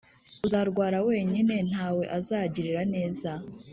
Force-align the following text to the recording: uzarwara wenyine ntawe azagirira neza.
uzarwara 0.45 0.97
wenyine 1.09 1.55
ntawe 1.69 2.03
azagirira 2.17 2.81
neza. 2.93 3.31